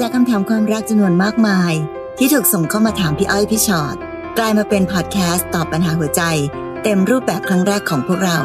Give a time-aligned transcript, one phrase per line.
[0.00, 1.72] จากคำถามความรักจำนวนมากมาย
[2.18, 3.96] ที่ถูกส่งเข้ามาถามพี่อ้อยพี่ชอ็อต
[4.38, 6.22] กลายมาเป็นพอดแคสต์ตอบปัญหาหัวใจ
[6.82, 8.38] เต็มรูปแบบครั้งแรกของพวกเรา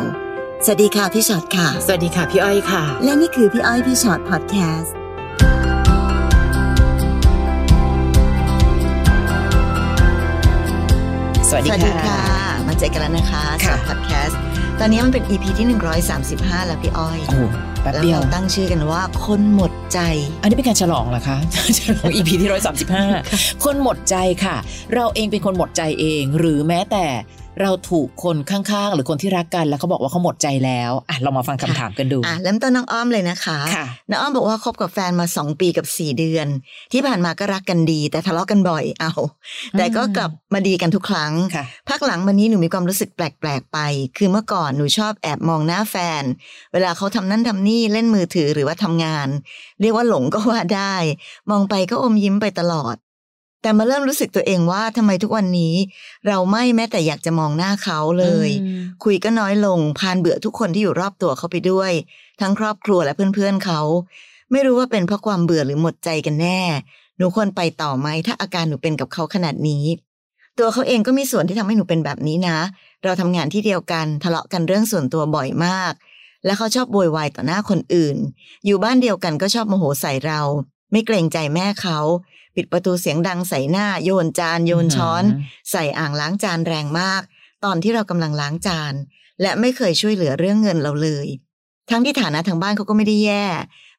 [0.66, 4.94] สวัสดีค่ะพี่ชอ็อตค่ะ สวัสดีค่ะพี่อ้อยค่ะ และนี่คือพี่อ้อยพี่ชอ็อตพอดแคสต์
[11.50, 12.24] สวัสดีสวัสดีค่ะค่ะ
[12.68, 14.51] มาเจอกันแล้วนะคะสำหค่ะรับพอดแคสต์
[14.84, 15.68] ตอนนี้มันเป็น EP ที่
[16.18, 17.44] 135 แล้วพี่อ้อยโอ้โห
[17.82, 20.00] แป๊บแล้วเดียวเราตั้งชื่อกันว่า คนหมดใจ
[20.42, 21.38] อันนี้เป็นการฉลองเหรอคะ
[21.80, 23.06] ฉลอง EP ที่ร้อยสามสิบห้า
[23.64, 24.56] คนหมดใจค่ะ
[24.94, 27.06] เราเองเป็นคนหมดใจเอง หรือแม้แต่
[27.60, 36.48] เราถูกคนข้างๆ หรือคนที่รักกันแล้วเขาบอกว่าเขาหมดใจแล้วอะเรามาฟังคำถามกันดูอะเริ่มต้นน้องอ้อมเลยนะคะค่ะน้องอ้อมบอกว่าคบกับแฟนมาสองปีกับสี่เดือน
[36.92, 39.12] ที่ผ่านมาก็รักกันดี แต่ทะเลาะกันบ่อยเอา
[39.78, 43.80] แต่ก็กลับมาดีกันทุกครั้งค่ะพักหลังมานี้หนูมีความรู้สึกแปลกๆไป
[44.18, 46.24] คือเมื่อก่อนหนูชอบแอบมองหน้าแฟน
[46.74, 49.28] เวลาเขาทำนั่นทำนี่เล่นมือถือหรือว่าทำงาน
[49.82, 50.96] เรียกว่าหลงก็ว่าได้
[51.52, 52.98] มองไปก็อมยิ้มไปตลอด
[53.62, 55.74] แต่มาเริ่มรู้สึกตัวเองว่าทำไมทุกวันนี้
[56.28, 61.92] เราไม่แม้แต่อยากจะมองหน้าเขาเลยอืมคุยก็น้อยลงพานเบื่อทุกคนที่อยู่รอบตัวเขาไปด้วย
[62.42, 63.82] ทั้งครอบครัวและเพื่อนๆเขา
[64.52, 66.62] ไม่รู้ว่าเป็นเพราะความเบื่อหรือหมดใจกันแน่
[67.18, 69.86] หนูควรไปต่อไหมถ้าอาการหนูเป็นกับเขาขนาดนี้
[70.60, 72.58] ตัวเขาเองก็มีส่วนที่ทำให้หนูเป็นแบบนี้นะ
[73.04, 75.94] เราทำงานที่เดียวกันทะเลาะกันเรื่องส่วนตัวบ่อยมาก
[76.46, 78.18] และเขาชอบโวยวายต่อหน้าคนอื่น
[78.66, 80.42] อยู่บ้านเดียวกันก็ชอบโมโหใส่เรา
[80.92, 82.00] ไม่เกรงใจแม่เขา
[82.56, 85.24] ปิดประตูเสียงดังใส่หน้า โยนจาน โยนช้อน
[85.72, 87.22] ใส่อ่างล้างจานแรงมาก
[87.66, 88.94] ตอนที่เรากำลังล้างจาน
[89.42, 91.28] และไม่เคยช่วยเหลือเรื่องเงินเราเลย
[91.90, 93.46] ทั้งที่ฐานะทางบ้านเขาก็ไม่ได้แย่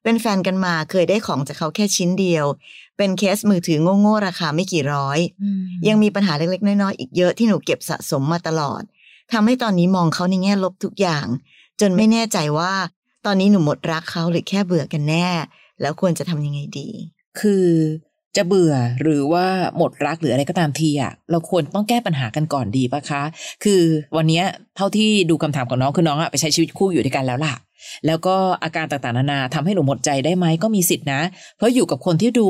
[0.02, 2.46] เป็นแฟนกันมาเคยได้ของจากเขาแค่ชิ้นเดียว
[2.96, 8.82] เป็นเคสมือถือโง่ๆราคาไม่กี่ร้อยอืมยังมีปัญหาเล็กๆน้อยๆอีกเยอะที่หนูเก็บสะสมมาตลอด
[9.32, 11.26] ทำให้ตอนนี้มองเขาในแง่ลบทุกอย่าง
[11.80, 12.72] จนไม่แน่ใจว่า
[13.26, 15.28] ตอนนี้หนูหมดรักเขาหรือแค่เบื่อกันแน่
[15.80, 16.88] แล้วควรจะทำยังไงดี
[17.40, 17.66] คือ
[18.36, 23.22] จะเบื่อหรือว่าหมดรักหรืออะไรก็ตามทีอะเราควรต้องแก้ปัญหากันก่อนดีปะคะ
[23.64, 23.82] คือ
[24.16, 24.42] วันนี้
[24.76, 27.54] เท่าที่ดูคำถามของน้องคือน้องอะไปใช้ชีวิตคู่อยู่ด้วยกันแล้วล่ะ
[28.06, 31.20] แล้วก็อาการต่างๆนานาทำให้หนูหมดใจได้ไหมก็มีสิทธินะ
[31.56, 32.48] เพราะอยู่กับคนที่ดู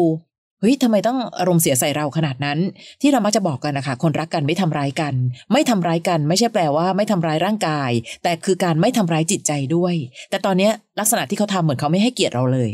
[0.60, 2.58] เฮ้ยทำไมต้องอารมณ์เสียใส่เราขนาดนั้น
[3.00, 5.14] ที่เรามักจะบอกกันนะคะคนรักกันไม่ทำร้ายกัน
[5.52, 7.90] ไม่ทำร้ายกัน ไม่ใช่แปลว่าไม่ทำร้ายร่างกาย
[8.22, 9.94] แต่คือการไม่ทำร้ายจิตใจด้วย
[10.30, 10.70] แต่ตอนนี้
[11.00, 12.70] ลักษณะที่เขาทำเหมือนเขาไม่ให้เกียรติเราเลย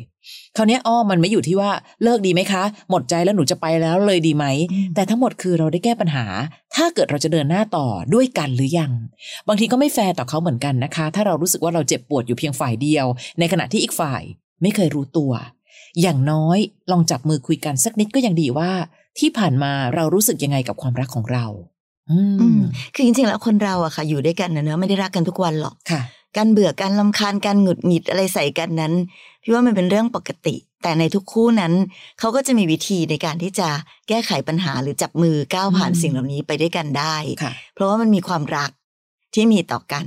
[0.57, 1.71] คราวเนี้ยอ้อมันไม่อยู่ที่ว่า
[2.03, 6.25] เลิกดีไหมคะ หมดใจแล้วหนูจะไปแล้วเลยดีไหมอืมแต่ทั้งหมดคือเราได้แก้ปัญหา
[6.75, 8.93] ถ้าเกิดเราจะเดินหน้าต่อด้วยกันหรือยัง
[9.49, 13.07] บางทีก็ไม่แฟร์ต่อเขาเหมือนกันนะคะ ถ้าเรารู้สึกว่าเราเจ็บปวดอยู่เพียงฝ่ายเดียว
[13.39, 14.23] ในขณะที่อีกฝ่าย
[14.63, 15.33] ไม่เคยรู้ตัว
[16.01, 16.59] อย่างน้อย
[16.91, 18.71] ลองจับมือคุยกันสักนิดก็ยังดีว่า
[19.19, 21.47] ที่ผ่านมาเรารู้สึกยังไงกับความรักของเรา
[22.11, 22.61] อือืมม
[22.95, 26.01] คือจริงๆแล้วคนเราอะค่ะ อยู่ด้วยกันนะเนอะไม่ได้รักกันทุกวันหรอกค่ะ
[26.37, 28.93] การเบื่อการลำคาญการหงุดหงิดอะไรใส่กันนั้น
[29.43, 31.73] พี่ว่ามันเป็นเรื่องปกติ แต่ในทุกคู่นั้น
[32.19, 33.69] เขาก็จะมีวิธีในการที่จะ
[34.09, 38.71] แก้ไขปัญหาหรือจับมือก้าวผ่านอืมสิ่งเหล่านี้ไปด้วยกันได้ค่ะเพราะว่ามันมีความรัก
[39.35, 40.07] ที่มีต่อกัน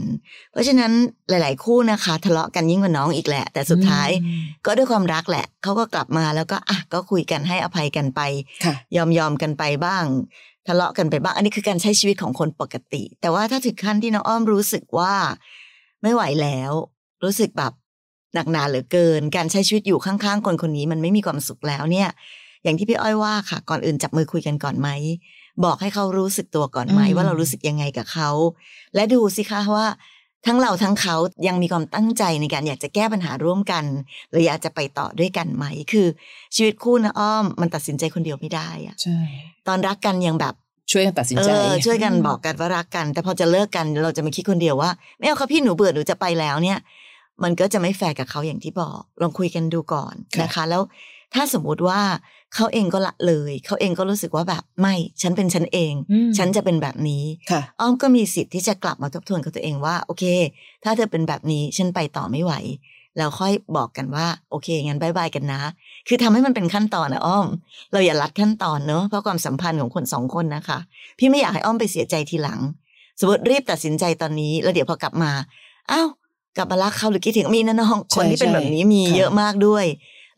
[0.52, 0.92] เพราะฉะนั้น
[1.30, 8.22] หลาย ๆ คู่นะคะ ทะเลาะกันยิ่งกว่าน้องอีกแหละ แต่สุดท้ายอืมก็ด้วยความรักแหละเขาก็กลับมาแล้วก็อะก็คุยกันให้อภัยกันไป
[8.66, 10.04] ค่ะยอมยอมกันไปบ้าง
[10.68, 15.14] ทะเลาะกันไปบ้าง อันนี้คือการใช้ชีวิตของคนปกติ แต่ว่าถ้าถึงขั้นที่น้องอ้อมรู้สึกว่า
[16.02, 16.72] ไม่ไหวแล้ว
[17.24, 17.74] รู้สึกแบบ
[18.34, 22.10] หนักหนาเหลือเกิน การใช้ชีวิตอยู่ข้างๆ คนคนนี้มันไม่มีความสุขแล้วเนี่ย
[22.64, 24.90] อย่างที่พี่อ้อยว่าค่ะ ก่อนอื่นจับมือคุยกันก่อนไหม
[25.66, 28.30] บอกให้เขารู้สึกตัวก่อนไหมอืมว่าเรารู้สึกยังไงกับเขา
[28.96, 29.88] และดูสิคะว่า
[30.48, 31.16] ทั้งเราทั้งเขา
[31.48, 33.84] ยังมีความตั้งใจในการอยากจะแก้ปัญหาร่วมกัน
[34.32, 36.08] หรืออยากจะไปต่อด้วยกันไหม คือ
[36.56, 39.20] ชีวิตคู่นะอ้อม มันตัดสินใจคนเดียวไม่ได้อะใช่
[39.68, 40.54] ตอนรักกันยังแบบ
[40.92, 46.80] ช่วยกันตัดสินเอใจอช่วยกันบอกกันว่ารักกัน แต่พอจะเลิกกันเราจะมาคิดคนเดียวว่า ไม่เอาค่ะพี่หนูเบื่อหนูจะไปแล้วเนี่ย
[47.44, 50.82] มันก็จะไม่แฟร์กับเขาอย่างที่บอก ลองคุยกันดูก่อนค่ะนะคะ แล้ว
[51.34, 52.02] ถ้าสมมุติว่า
[52.56, 60.24] เขาเองก็ละเลย เขาเองก็รู้สึกว่าแบบไม่ฉันเป็นฉันเองอืมฉันจะเป็นแบบนี้ค่ะอ้อมก็มีสิทธิ์ที่จะกลับมาทบทวนกับตัวเองว่า โอเค
[60.84, 62.54] ถ้าเธอเป็นแบบนี้ฉันไปต่อไม่ไหว
[63.18, 65.62] แล้วค่อยบอกกันว่า โอเคงั้นบายบายกันนะ
[66.08, 67.48] คือทำให้มันเป็นขั้นตอนนะอ้อม
[67.92, 70.80] เราอย่าลัดขั้นตอนเนอะเพราะความสัมพันธ์ของคนสองคนนะคะ
[71.20, 72.60] พี่ไม่อยากให้อ้อมไปเสียใจทีหลัง
[73.20, 75.32] สมมติรีบตัดสินใจตอนนี้แล้วเดี๋ยวพอกลับมา
[75.92, 76.08] อ้าว
[76.58, 79.86] กลับมารักเขาหรือคิดถึงมีนะน้องใช่คนที่เป็นใช่แบบนี้มีค่ะเยอะมากด้วย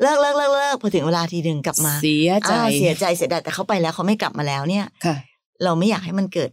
[0.01, 5.15] เลิกเลิกเลิกเลิกพอถึงเวลาทีหนึ่งกลับมาเสียใจอ้าวเสียใจเสียดายแต่เขาไปแล้วเขาไม่กลับมาแล้วเนี่ยค่ะ
[5.63, 6.49] เราไม่อยากให้มันเกิด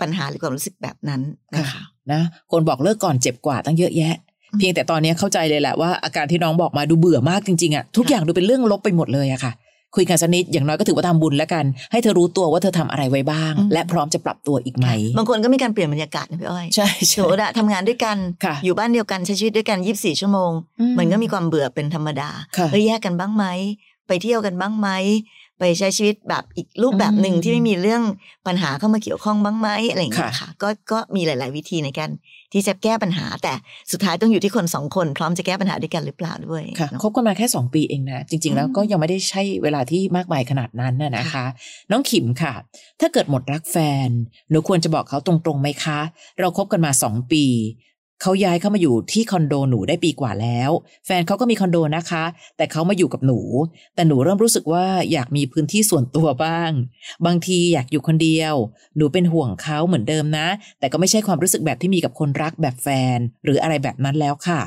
[0.00, 1.20] ปัญหาหรือความรู้สึกแบบนั้น
[1.54, 1.82] นะคะ
[2.12, 2.20] นะ
[2.50, 9.52] คนบอกเลิกก่อนเจ็บกว่าตั้งเยอะแยะอืม เพียงแต่ตอนนี้เข้าใจเลยแหละว่าอาการที่น้องบอกมาดูเบื่อมากจริงๆอะทุกอย่างดูเป็นเรื่องลบไปหมดเลยอะค่ะ
[9.96, 14.88] คุยกันสักนิดอย่างน้อยก็ถือว่าทำบุญแล้วกัน ให้เธอรู้ตัวว่าเธอทำอะไรไว้บ้างอืมและพร้อมจะปรับตัวอีกไหม
[15.18, 20.50] บางคนก็มีการเปลี่ยนบรรยากาศนะพี่อ้อยใช่สใช่มมติอะทำงานด้วยกันค่ะอยู่บ้านเดียวกันใช้ชีวิตด้วยกันยีิบสี่ชั่วโมง
[20.98, 23.44] มันก็มีความเบื่อเป็นธรรมดาค่ะเอ้ยแยกกันบ้างไหม
[24.08, 24.88] ไปเที่ยวกันบ้างไหม
[25.60, 28.02] ไปใช้ชีวิตแบบอีกรูปแบบหนึ่งอืมที่ไม่มีเรื่อง
[28.46, 32.10] ปัญหาเข้ามาเกี่ยวข้องบ้างไหมอะไรอย่างเงี้ยค่ะค่ะ ก็ก็มีหลาย ๆ วิธีในการ
[32.52, 33.52] ที่จะแก้ปัญหา แต่
[33.92, 41.44] สุดท้ายต้องอยู่ที่คนสองคนพร้อมจะแก้ปัญหาด้วยกันหรือเปล่าด้วยค่ะเนอะคบกันมาแค่สองปีเองนะจริง ๆ แล้วอืมก็ยังไม่ได้ใช่เวลาที่มากมายขนาดนั้นน่ะนะคะค่ะ
[41.90, 42.54] น้องขิมค่ะ
[43.00, 44.08] ถ้าเกิดหมดรักแฟน
[44.50, 46.00] หนูควรจะบอกเขาตรงๆไหมคะ
[46.40, 47.44] เราคบกันมาสองปี
[48.22, 50.70] เขาย้ายเข้ามาอยู่ที่คอนโดหนูได้ปีกว่าแล้ว
[51.06, 52.24] แฟนเขาก็มีคอนโดนะคะ
[52.56, 53.40] แต่เขามาอยู่กับหนู
[53.94, 56.70] แต่หนูเริ่มรู้สึกว่าอยากมีพื้นที่ส่วนตัวบ้าง
[57.26, 58.54] บางทีอยากอยู่คนเดียว
[58.96, 64.60] หนูเป็นห่วงเขาเหมือนเดิมนะ แต่ก็ไม่ใช่ความรู้สึกแบบที่มีกับคนรักแบบแฟน หรืออะไรแบบนั้นแล้วค่ะ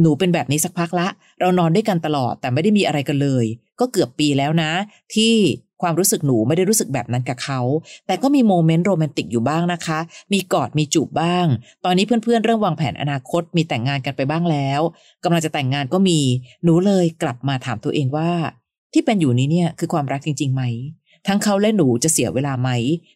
[0.00, 1.08] หนูเป็นแบบนี้สักพักละ
[1.40, 3.44] เรานอนด้วยกันตลอดแต่ไม่ได้มีอะไรกันเลย
[3.80, 4.72] ก็เกือบปีแล้วนะ
[5.14, 5.34] ที่
[5.82, 7.60] ความรู้สึกหนูไม่ได้รู้สึกแบบนั้นกับเขา
[8.06, 9.98] แต่ก็มีโมเมนต์โรแมนติกอยู่บ้างนะคะ
[10.32, 11.46] มีกอดมีจูบบ้าง
[11.84, 14.80] ตอนนี้เพื่อนๆเริ่มวางแผนอนาคตมีแต่งงานกันไปบ้างแล้ว
[15.24, 16.18] กำลังจะแต่งงานก็มี
[16.64, 18.30] หนูเลยกลับมาถามตัวเองว่า
[18.92, 20.62] ที่เป็นอยู่นี้เนี่ยคือความรักจริงๆไหม
[21.26, 22.70] ทั้งเขาและหนูจะเสียเวลาไหม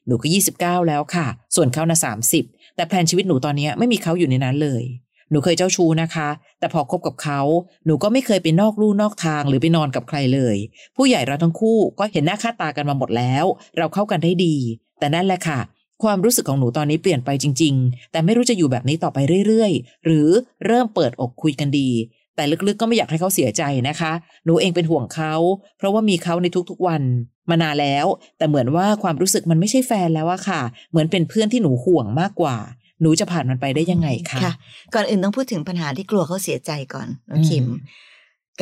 [0.07, 0.27] หนูก็
[0.59, 1.99] 29 แล้วค่ะ ส่วนเขานะ
[2.37, 4.83] 30 แต่แพลนชีวิตหนูตอนนี้ไม่มีเขาอยู่ในนั้นเลย
[5.31, 6.29] หนูเคยเจ้าชู้นะคะ
[6.59, 7.41] แต่พอคบกับเขา
[7.87, 10.57] หนูก็ไม่เคยไปนอกลู่นอกทางหรือไปนอนกับใครเลย
[10.97, 13.45] ผู้ใหญ่เราทั้งคู่ก็เห็นหน้าค่าตากันมาหมดแล้ว
[13.79, 14.57] เราเข้ากันได้ดี
[14.99, 15.61] แต่นั่นแหละค่ะ
[16.03, 20.29] ความรู้สึกของหนูตอนนี้เปลี่ยนไปจริง ๆ แต่ไม่รู้จะอยู่แบบนี้ต่อไปเรื่อยๆ หรือ
[20.67, 21.91] เริ่มเปิดอกคุยกันดี
[22.37, 24.13] แต่ลึกๆก็ไม่อยากให้เขาเสียใจนะคะ
[24.45, 25.35] หนูเองเป็นห่วงเขา
[25.79, 27.03] เพราะว่ามีเขาในทุกๆวัน
[27.51, 28.07] มานานแล้ว
[28.39, 32.57] แต่เหมือนว่าความรู้สึกมันไม่ใช่แฟนแล้วอะค่ะ เหมือนเป็นเพื่อนที่หนูห่วงมากกว่า
[33.01, 34.55] หนูจะผ่านมันไปได้ยังไงคะค่ะ
[34.95, 37.79] ก่อนอื่นต้องพูดถึงปัญหาที่กลัวเขาเสียใจก่อนน้องคิมอืม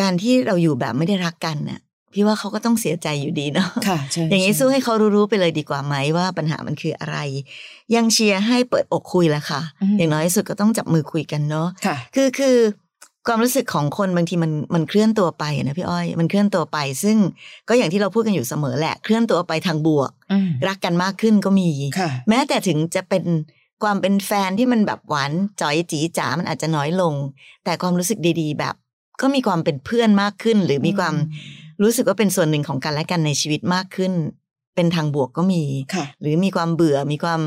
[0.00, 1.80] การที่เราอยู่แบบไม่ได้รักกันน่ะ
[2.12, 7.18] พี่ว่าเขาก็ต้องเสียใจอยู่ดีเนาะค่ะใช่อย่างนี้ช่สู้ให้เขารู้ๆไปเลยดีกว่าไหมว่าปัญหามันคืออะไร
[7.94, 9.60] ยังเชียร์ให้เปิดอกคุยแหละค่ะ
[9.98, 12.56] อย่างน้อยที่สุดก็ต้องจับมือคุยกันเนาะค่ะ คือคือ
[13.26, 17.16] ความรู้สึกของคนบางทีมันมันเคลื่อนตัวไปนะพี่อ้อยมันเคลื่อนตัวไป ซึ่ง
[17.68, 21.68] ก็อย่างที่เราพูดกันอยู่เสมอแหละ เคลื่อนตัวไปทางบวกอืมรักกันมากขึ้นก็มี
[21.98, 23.24] ค่ะแม้แต่ถึงจะเป็น
[23.84, 27.14] ความเป็นแฟนที่มันแบบหวานจ๋อยจีจ๋ามันอาจจะน้อยลง
[27.64, 28.74] แต่ความรู้สึกดี ๆ แบบ
[29.20, 31.14] ก็มีความเป็นเพื่อนมากขึ้น หรือมีความ
[31.82, 34.12] รู้สึกว่าเป็นส่วนหนึ่งของกันและกันในชีวิตมากขึ้น
[34.74, 35.62] เป็นทางบวกก็มี
[35.94, 37.40] ค่ะหรือมีความเบื่อมีความ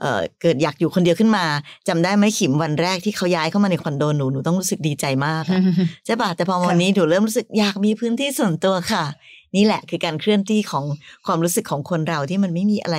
[0.00, 1.44] เอ่อเกิดอยากอยู่คนเดียวขึ้นมา
[1.88, 5.60] จำได้ไหมขิมวันแรกที่เขาย้ายเข้ามาในคอนโดหนูหนูต้องรู้สึกดีใจมากอะ
[6.06, 9.04] ใช่ปะแต่พอวันนี้หนูเริ่มรู้สึกอยากมีพื้นที่ส่วนตัวค่ะ
[9.56, 10.84] นี่แหละคือการเคลื่อนที่ของ
[11.26, 12.98] ความรู้สึกของคนเราที่มันไม่มีอะไร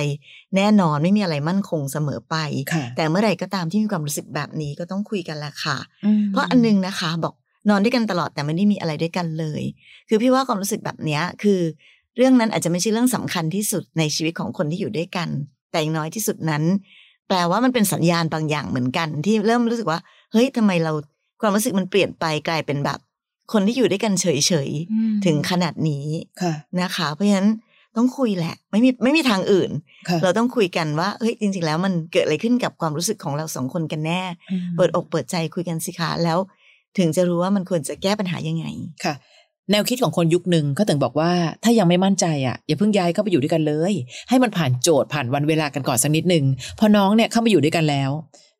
[0.56, 2.36] แน่นอนไม่มีอะไรมั่นคงเสมอไป
[2.72, 7.34] ค่ะแต่เมื่อไหร่ก็ตามที่มีความรู้สึกแบบนี้ก็ต้องคุยกันแหละค่ะอืมเพราะอันนึงนะคะบอก
[7.68, 9.62] นอนด้วยกันตลอดแต่ไม่ได้มีอะไรด้วยกันเลย
[10.08, 11.60] คือพี่ว่าความรู้สึกแบบเนี้ยคือ
[12.16, 15.28] เรื่องนั้นอาจจะไม่ใช่เรื่องสำคัญที่สุดในชีวิตของคนที่อยู่ด้วยกัน
[15.70, 16.62] แต่อย่างน้อยที่สุดนั้น
[17.28, 20.00] แปลว่ามันเป็นสัญญาณบางอย่างเหมือนกัน ที่เริ่มรู้สึกว่า
[20.32, 20.92] เฮ้ยทำไมเรา
[21.40, 22.98] ความรู้สึกมันเปลี่ยนไปกลายเป็นแบบ
[23.52, 26.06] คนที่อยู่ด้วยกันเฉยอืมๆถึงขนาดนี้
[26.42, 27.48] ค่ะนะคะ เพราะฉะนั้น
[27.96, 29.70] ต้องคุยแหละ ไม่มีไม่มีทางอื่น
[30.08, 36.38] ค่ะเราต้องคุยกันว่าเฮ้ยจริง ๆ แล้วมันเกิดอะไรขึ้นกับความรู้สึกของเราสองคนกันแน่อืมเปิดอกเปิดใจคุยกันสิคะแล้ว
[36.98, 38.66] ถึงจะรู้ว่ามันควรจะแก้ปัญหายังไง
[39.04, 39.14] ค่ะ
[39.70, 41.30] แนวคิดของคนยุคหนึ่งก็ถึงบอกว่า
[41.64, 43.92] ถ้ายังไม่มั่นใจอะอย่าเพิ่งย้ายเข้าไปอยู่ด้วยกันเลย
[44.28, 46.44] ให้มันผ่านโจทย์ผ่านวันเวลากันก่อนสักนิดหนึ่ง
[46.78, 48.10] พอน้องเนี่ยเข้ามาอยู่ด้วยกันแล้ว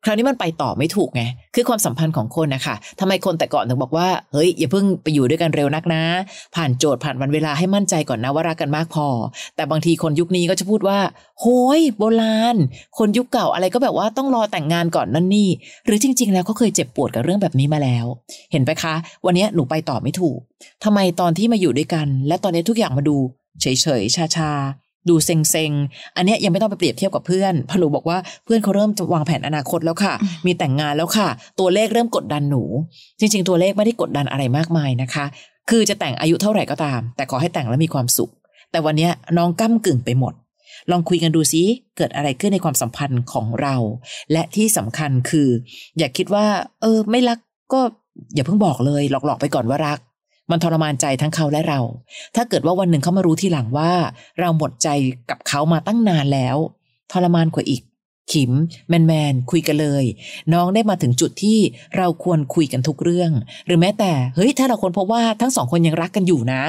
[0.05, 1.23] คราวนี้มันไปต่อไม่ถูกไง
[1.55, 6.03] คือความสัมพันธ์ของคนนะคะทำไมคนแต่ก่อนถึงบอกว่า เฮ้ย อย่าเพิ่งไปอยู่ด้วยกันเร็วนักนะ
[6.55, 9.07] ผ่านโจทย์ผ่านวันเวลาให้มั่นใจก่อนนะว่ารักกันมากพอ
[9.55, 10.99] แต่บางทีคนยุคนี้ก็จะพูดว่า
[11.41, 12.55] โห้ยโบราณ
[12.97, 15.49] คนยุคเก่าอะไรก็แบบว่าต้องรอแต่งงานก่อนนั่นนี่
[15.85, 18.05] หรือจริง ๆ แล้วเขาเคยเจ็บปวดกับเรื่องแบบนี้มาแล้ว
[18.51, 18.95] เห็นไหมคะ
[19.25, 20.39] วันนี้หนูไปต่อไม่ถูก
[20.83, 23.17] ทำไมตอนที่มาอยู่ด้วยกัน และตอนนี้ทุกอย่างมาดู
[23.61, 30.13] เฉยๆชาๆ ดูเซ็งๆ อันเนี้ยยังไม่ต้องไปเปรียบเทียบกับเพื่อนเพราะหนูบอกว่าเพื่อนเขาเริ่มจะวางแผนอนาคตแล้วค่ะ
[30.45, 31.27] มีแต่งงานแล้วค่ะ
[31.59, 32.63] ตัวเลขเริ่มกดดันหนู
[33.19, 35.25] จริง ๆ ตัวเลขไม่ได้กดดันอะไรมากมายนะคะ
[35.69, 38.31] คือจะแต่งอายุเท่าไหร่ก็ตาม แต่ขอให้แต่งแล้วมีความสุข
[38.71, 40.33] แต่วันเนี้ยน้องก้ากึ่งไปหมด
[40.91, 41.63] ลองคุยกันดูซิ
[41.97, 43.75] เกิดอะไรขึ้นในความสัมพันธ์ของเรา
[44.31, 45.49] และที่สำคัญคือ
[45.97, 46.45] อย่าคิดว่า
[46.81, 47.39] เออ ไม่รัก
[47.73, 47.81] ก็
[48.35, 49.99] อย่าเพิ่งบอกเลย หลอกๆไปก่อนว่ารัก
[50.51, 51.79] มันทรมานใจทั้งเขาและเรา
[52.35, 53.91] ถ้าเกิดว่าวันหนึ่งเขามารู้ทีหลังว่า
[54.39, 54.87] เราหมดใจ
[55.29, 56.57] กับเขามาตั้งนานแล้ว
[57.11, 57.81] ทรมานกว่าอีก
[58.31, 58.51] ขิม
[58.89, 60.03] แมนแมนคุยกันเลย
[60.53, 61.59] น้องได้มาถึงจุดที่
[61.97, 63.31] เราควรคุยกันทุกเรื่อง
[63.65, 66.63] หรือแม้แต่เฮ้ยถ้าเราค้นพบว่าทั้งสองคนยังรักกันอยู่นะ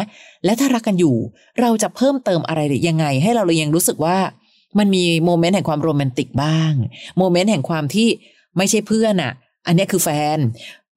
[0.44, 1.16] และถ้ารักกันอยู่
[1.60, 4.18] เราจะเพิ่มเติมอะไรหรือยังไง ให้เราเลยยังรู้สึกว่า
[4.78, 6.72] มันมี moment แห่งความโรแมนติกบ้าง
[7.18, 8.08] moment แห่งความที่
[8.56, 9.32] ไม่ใช่เพื่อนอะ
[9.66, 10.38] อันนี้คือแฟน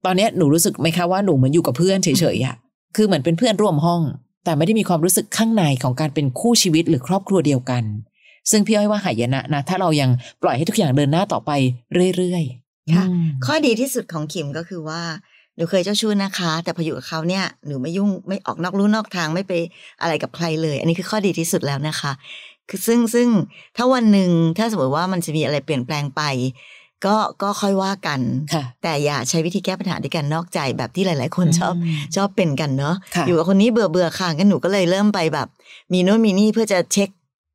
[0.04, 2.56] ตอนนี้หนูรู้สึกไหมคะว่าหนูเหมือนอยู่กับเพื่อนเฉยๆอะ
[2.96, 4.02] คือเหมือนเป็นเพื่อนร่วมห้อง
[4.44, 7.84] แต่ไม่ได้มีความรู้สึกข้างในของการเป็นคู่ชีวิตหรือครอบครัวเดียวกัน
[8.50, 10.10] ซึ่งพี่อ้อยว่าหายนะนะ ถ้าเรายัง
[10.42, 11.50] ปล่อยให้ทุกอย่างเดินหน้าต่อไป
[12.16, 15.02] เรื่อยๆค่ะอืมข้อดีที่สุดของขิมก็คือว่า
[15.56, 19.52] หนูเคยเจ้าชู้นะคะ แต่พออยู่กับเขาเนี่ยหนูไม่ยุ่งไม่ออกนอกลู่นอกทางไม่ไป
[20.02, 22.12] อะไรกับใครเลย อันนี้คือข้อดีที่สุดแล้วนะคะ
[22.68, 23.28] คือซึ่งซึ่ง
[23.76, 26.22] ถ้าวันหนึ่งถ้าสมมติว่ามันจะมีอะไรเปลี่ยนแปลงไป
[27.06, 28.20] ก็ก็ค่อยว่ากัน
[28.54, 35.48] ค่ะแต่อย่าใช้วิธีแก้ปัญหาด้วยการนอกใจแบบที่หลาย ๆ คนชอบอืมชอบเป็นกันเนาะค่ะอยู่กับคนนี้เบื่อเบื่อค่ะกันหนูก็เลยเริ่มไปแบบ
[35.92, 37.10] มีโน่นมีนี่เพื่อจะเช็ค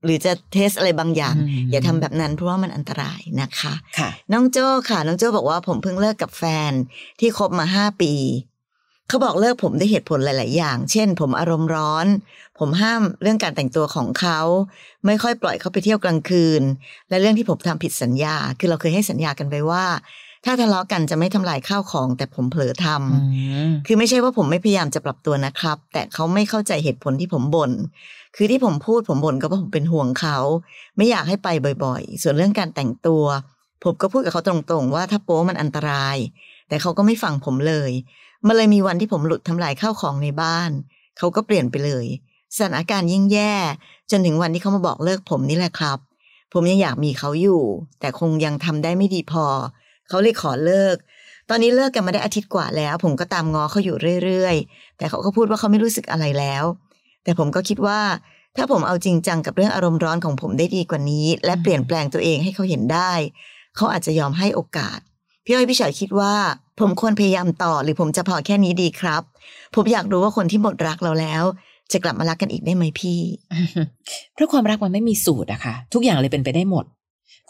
[0.05, 6.71] หรือจะเทสอะไรบางอย่างอืมอย่าทำแบบนั้นเพราะว่ามันอันตรายนะคะค่ะน้องโจ้ค่ะ น้องโจ้บอกว่าผมเพิ่งเลิกกับแฟน
[7.19, 8.13] ที่คบมาห้าปี
[9.09, 12.07] เขาบอกเลิกผมด้วยเหตุผลหลาย ๆ อย่าง เช่น ผมอารมณ์ร้อน
[12.59, 14.39] ผมห้ามเรื่องการแต่งตัวของเขา
[15.05, 16.61] ไม่ค่อยปล่อยเขาไปเที่ยวกลางคืน
[17.09, 19.85] และเรื่องที่ผมทำผิดสัญญา คือเราเคยให้สัญญากันไปว่า
[20.45, 22.99] ถ้าทะเลาะกันจะไม่ทำลายข้าวของ แต่ผมเผลอทำอื
[23.69, 27.71] มคือไม่ใช่ว่าผมไม่พยายามจะปรับตัวนะครับ แต่เขาไม่เข้าใจเหตุผลที่ผมบน่น
[28.35, 30.37] คือที่ผมพูดผมบ่นก็เพราะผมเป็นห่วงเขา
[30.97, 31.49] ไม่อยากให้ไป
[31.85, 33.23] บ่อย ๆ ส่วนเรื่องการแต่งตัว
[33.83, 36.17] ผมก็พูดกับเขาตรง ๆ ว่าถ้าโป๊มันอันตราย
[36.67, 37.91] แต่เขาก็ไม่ฟังผมเลย
[38.47, 40.71] มันเลยมีวันที่ผมหลุดทำลายข้าวของในบ้าน
[41.17, 42.05] เขาก็เปลี่ยนไปเลย
[42.55, 43.53] สถานการณ์ยิ่งแย่
[44.11, 45.97] จนถึงวันที่เขามาบอกเลิกผมนี่แหละครับ
[46.53, 47.63] ผมยังอยากมีเขาอยู่
[47.99, 49.45] แต่คงยังทำได้ไม่ดีพอ
[50.07, 50.95] เขาเลยขอเลิก
[51.49, 56.63] ตอนนี้เลิกกันมาได้อาทิตย์กว่าแล้ว ผมก็ตามง้อเขาอยู่เรื่อยๆ แต่เขาก็พูดว่าเขาไม่รู้สึกอะไรแล้ว
[57.23, 57.99] แต่ผมก็คิดว่า
[58.55, 63.11] ถ้าผมเอาจริงจังกับเรื่องอารมณ์ร้อนของผมได้ดีกว่านี้ และเปลี่ยนแปลงตัวเองให้เขาเห็นได้
[63.75, 64.99] เขาอาจจะยอมให้โอกาส
[65.45, 66.33] พี่อ้อยพี่ชอยคิดว่า
[66.79, 69.21] ผมควรพยายามต่อหรือผมจะพอแค่นี้ดีครับ
[69.75, 71.43] ผมอยากรู้ว่าคนที่หมดรักเราแล้ว
[71.91, 73.19] จะกลับมารักกันอีกได้ไหมพี่
[74.33, 76.85] เพราะความรักมันไม่มีสูตรอะค่ะ ทุกอย่างเลยเป็นไปได้หมด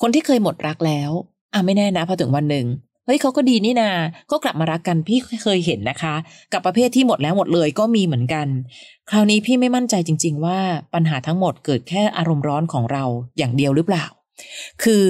[0.01, 1.11] คนที่เคยหมดรักแล้ว
[1.53, 2.67] อะไม่แน่นะพอถึงวันหนึ่ง
[3.05, 3.89] เฮ้ยเขาก็ดีนี่นา
[4.31, 6.15] ก็กลับมารักกันพี่เคยเห็นนะคะ
[6.53, 8.47] กับประเภทที่หมดแล้วหมดเลยก็มีเหมือนกัน
[9.09, 10.59] คราวนี้พี่ไม่มั่นใจจริง ๆ ว่า
[10.93, 13.03] ปัญหาทั้งหมดเกิดแค่อารมณ์ร้อนของเรา
[13.37, 14.05] อย่างเดียวหรือเปล่า
[14.83, 15.03] คือ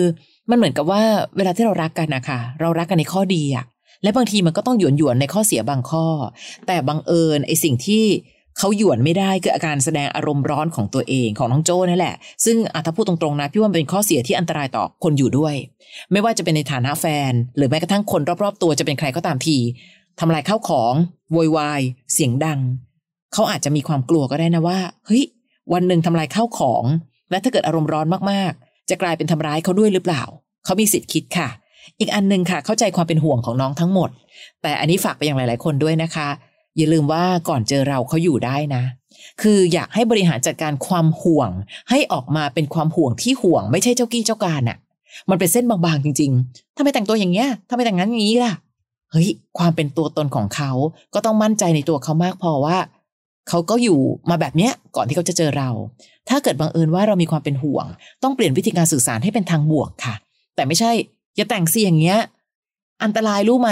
[0.50, 1.02] มันเหมือนกับว่า
[1.38, 3.66] เวลาที่เรารักกันนะคะเรารักกันในข้อดีอะ
[4.04, 6.06] และบางทีมันก็ต้องหยวนหยวนในข้อเสียบางข้อ
[6.68, 8.06] แต่บังเอิญไอสิ่งที่
[8.58, 12.16] เขาหยวนไม่ได้คืออาการแสดงอารมณ์ร้อนของตัวเองของน้องโจ้นั่นแหละ
[12.46, 15.56] ซึ่งอะถ้าพูดตรงๆนะพี่ว่าเป็นข้อเสียที่อันตรายต่อคนอยู่ด้วย
[16.12, 19.58] ไม่ว่าจะเป็นในฐานะแฟน หรือแม้กระทั่งคนรอบๆ ตัวจะเป็นใครก็ตามที
[20.20, 20.94] ทำลายข้าวของ
[21.32, 21.82] โวยวาย
[22.14, 22.60] เสียงดัง
[23.34, 25.24] เขาอาจจะมีความกลัวก็ได้นะว่าเฮ้ย
[25.74, 26.84] วันหนึ่งทำลายข้าวของ
[27.32, 30.24] และถ้าเกิดอารมณ์ร้อนมากๆ จะกลายเป็นทำร้ายเขาด้วยหรือเปล่า
[30.66, 31.50] เขามีสิทธิ์คิดค่ะ
[32.00, 34.10] อีกอันหนึ่งค่ะ เข้าใจความเป็นห่วงของน้องทั้งหมด
[34.62, 36.28] แต่อันนี้ฝากไปยังหลาย ๆ คนด้วยนะคะ
[36.78, 38.84] อย่าลืมว่าก่อนเจอเราเขาอยู่ได้นะ
[39.42, 41.50] คืออยากให้บริหารจัดการความห่วง
[41.90, 44.78] ให้ออกมาเป็นความห่วงที่ห่วง ไม่ใช่เจ้ากี้เจ้าการอะ
[45.30, 48.54] มันเป็นเส้นบางๆจริงๆทำไมแต่งตัวอย่างเงี้ยทำไมแต่งงานอย่างนี้ล่ะ
[49.12, 49.28] เฮ้ย
[49.58, 50.72] ความเป็นตัวตนของเขา
[51.14, 52.78] ก็ต้องมั่นใจในตัวเขามากพอว่า
[53.50, 55.70] เขาก็อยู่มาแบบเนี้ยก่อนที่เขาจะเจอเรา
[56.30, 57.86] ถ้าเกิดบังเอิญว่าเรามีความเป็นห่วง
[58.24, 60.16] ต้องเปลี่ยนวิธีการสื่อสารให้เป็นทางบวกค่ะ
[60.56, 60.92] แต่ไม่ใช่
[61.36, 62.20] อย่าแต่งเสียางเงี้ย
[63.04, 63.70] อันตรายรู้ไหม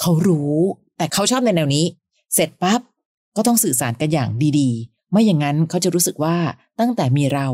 [0.00, 0.56] เขารู้
[0.98, 1.84] แต่เขาชอบในแนวนี้
[2.34, 2.80] เสร็จปั๊บ
[3.36, 6.36] ก็ต้องสื่อสารกันอย่างดีๆ ไม่อย่างนั้นเขาจะรู้สึกว่า
[6.80, 7.48] ตั้งแต่มีเรา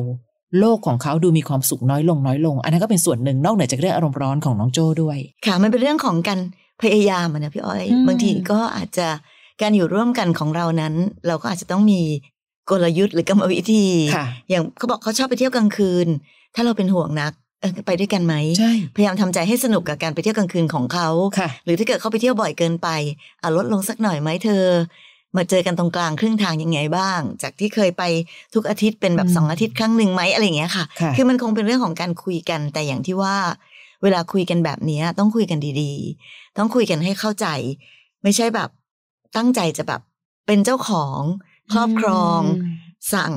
[0.61, 6.41] โลกของเขาดูมีความสุขน้อยลงน้อยลง อันนั้นก็เป็นส่วนหนึ่งนอกเหนือจากเรื่องอารมณ์ร้อนของน้องโจ้ด้วย ค่ะมันเป็นเรื่องของการ
[6.83, 9.09] พยายามอะนะพี่อ้อยอืมบางทีก็อาจจะ
[9.63, 10.95] การอยู่ร่วมกันของเรานั้น
[11.27, 12.01] เราก็อาจจะต้องมี
[12.71, 16.07] กลยุทธ์หรือกรรมวิธีค่ะอย่างเขาบอกเขาชอบไปเที่ยวกลางคืน
[16.55, 17.44] ถ้าเราเป็นห่วงนักเออ
[17.87, 22.89] ไปด้วยกันไหมใช่พยายามทำใจให้สนุกกับการไปเที่ยวกลางคืนของเขาค่ะหรือถ้าเกิดเขาไปเที่ยวบ่อยเกินไป
[23.43, 24.65] อะลดลงสักหน่อยไหมเธอ
[25.37, 28.03] มาเจอกันตรงกลางครึ่งทางยังไงบ้าง จากที่เคยไป
[28.55, 33.37] ทุกอาทิตย์เป็นแบอืบมสองอาทิตย์ครั้งหนึ่งไหมอะไรอย่างเงี้ยค่ะค่ะ คือมันคงเป็นเรื่องของการคุยกันแต่อย่างที่ว่า
[34.03, 37.47] เวลาคุยกันแบบเนี้ยต้องคุยกันดีๆ ต้องคุยกันให้เข้าใจ
[38.23, 38.71] ไม่ใช่แบบ
[39.37, 40.01] ตั้งใจจะแบบ
[40.47, 41.21] เป็นเจ้าของ
[41.73, 42.41] ครอบครอง
[43.15, 43.35] สั่ง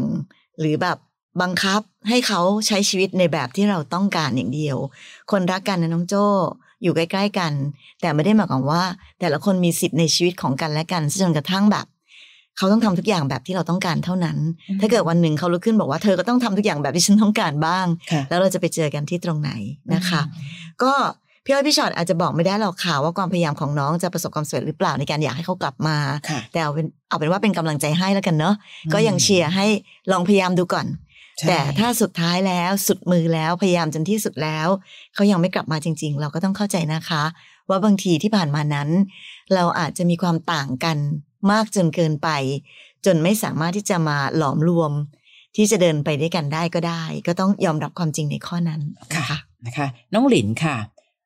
[0.60, 0.98] หรือแบบ
[1.42, 4.78] บังคับให้เขาใช้ชีวิตในแบบที่เราต้องการอย่างเดียว
[5.32, 6.26] คนรักกันนะน้องโจ้
[6.84, 7.54] อยู่ใกล้ ๆ กัน
[8.02, 8.84] แต่ไม่ได้หมายความว่า
[9.20, 11.86] แต่ละคนมีสิทธิ์ในชีวิตของกันและกันจนกระทั่งแบบ
[12.58, 14.38] เขาต้องทำทุกอย่างแบบที่เราต้องการเท่านั้น
[14.70, 19.52] อืมถ้าเกิดวันหนึ่งเขาลุกขึ้นบอกว่าเธอก็ต้องทำทุกอย่างแบบที่ฉันต้องการบ้างค่ะแล้วเราจะไปเจอกันที่ตรงไหน
[19.94, 20.22] นะคะ
[20.84, 20.94] ก็
[21.44, 25.98] พี่อ้อยพี่ชอตอาจจะบอกไม่ได้หรอกค่ะว่าความพยายามของน้องจะประสบความสำเร็จหรือเปล่าในการอยากให้เขากลับมา
[26.30, 28.56] ค่ะแต่เอาเป็นเอาเป็นว่าเป็นกำลังใจให้แล้วกันเนาะ
[28.94, 29.66] ก็ยังเชียร์ให้
[30.12, 31.07] ลองพยายามดูก่อนใช่
[31.48, 34.68] แต่ถ้าสุดท้ายแล้วสุดมือแล้วพยายามจนที่สุดแล้ว
[35.14, 37.24] เขายังไม่กลับมาจริง ๆ เราก็ต้องเข้าใจนะคะ
[37.70, 38.90] ว่าบางทีที่ผ่านมานั้น
[39.54, 40.98] เราอาจจะมีความต่างกัน
[41.52, 42.30] มากจนเกินไป
[43.06, 44.92] จนไม่สามารถที่จะมาหลอมรวม
[45.56, 48.82] ที่จะเดินไปด้วยกันได้ก็ได้ ก็ต้องยอมรับความจริงในข้อนั้น
[49.16, 50.78] นะคะนะคะ น้องหลินค่ะ